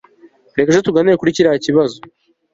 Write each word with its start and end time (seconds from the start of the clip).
reka 0.55 0.69
ejo 0.71 0.81
tuganire 0.87 1.19
kuri 1.19 1.35
kiriya 1.35 1.63
kibazo 1.65 1.97